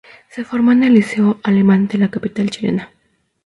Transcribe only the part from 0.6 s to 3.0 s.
en el Liceo Alemán de la capital chilena.